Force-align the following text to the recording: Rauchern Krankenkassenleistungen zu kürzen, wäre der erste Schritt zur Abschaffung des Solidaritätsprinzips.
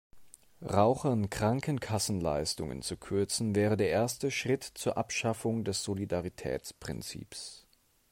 Rauchern 0.63 1.29
Krankenkassenleistungen 1.29 2.81
zu 2.81 2.97
kürzen, 2.97 3.53
wäre 3.53 3.77
der 3.77 3.89
erste 3.91 4.31
Schritt 4.31 4.63
zur 4.63 4.97
Abschaffung 4.97 5.63
des 5.63 5.83
Solidaritätsprinzips. 5.83 7.67